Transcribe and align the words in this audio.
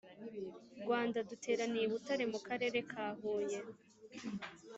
Rwanda 0.81 1.17
duteraniye 1.29 1.83
i 1.85 1.91
Butare 1.93 2.23
mu 2.33 2.39
Karere 2.47 2.77
ka 2.91 3.05
Huye 3.19 3.59